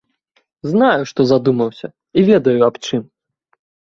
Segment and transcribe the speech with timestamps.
[0.71, 1.87] Знаю, што задумаўся,
[2.21, 3.03] і ведаю, аб чым.